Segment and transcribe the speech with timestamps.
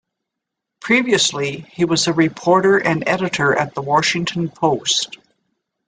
[0.79, 5.19] Previously, he was a reporter and editor at "The Washington Post".